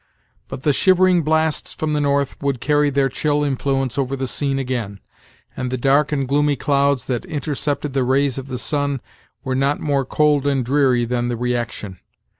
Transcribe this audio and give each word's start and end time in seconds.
But 0.47 0.63
the 0.63 0.73
shivering 0.73 1.21
blasts 1.21 1.75
from 1.75 1.93
the 1.93 2.01
north 2.01 2.35
would 2.41 2.59
carry 2.59 2.89
their 2.89 3.07
chill 3.07 3.43
influence 3.43 3.99
over 3.99 4.15
the 4.15 4.25
scene 4.25 4.57
again, 4.57 4.99
and 5.55 5.69
the 5.69 5.77
dark 5.77 6.11
and 6.11 6.27
gloomy 6.27 6.55
clouds 6.55 7.05
that 7.05 7.23
intercepted 7.25 7.93
the 7.93 8.03
rays 8.03 8.39
of 8.39 8.47
the 8.47 8.57
sun 8.57 8.99
were 9.43 9.53
not 9.53 9.79
more 9.79 10.03
cold 10.03 10.47
and 10.47 10.65
dreary 10.65 11.05
than 11.05 11.27
the 11.27 11.37
reaction. 11.37 11.99